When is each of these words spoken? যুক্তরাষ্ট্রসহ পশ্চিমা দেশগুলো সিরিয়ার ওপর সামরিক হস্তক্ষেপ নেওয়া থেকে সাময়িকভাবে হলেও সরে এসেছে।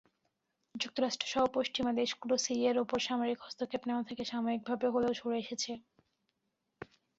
যুক্তরাষ্ট্রসহ 0.75 1.43
পশ্চিমা 1.53 1.91
দেশগুলো 1.93 2.35
সিরিয়ার 2.37 2.77
ওপর 2.77 2.99
সামরিক 3.07 3.39
হস্তক্ষেপ 3.41 3.81
নেওয়া 3.87 4.03
থেকে 4.09 4.23
সাময়িকভাবে 4.31 4.87
হলেও 4.89 5.13
সরে 5.19 5.37
এসেছে। 5.43 5.71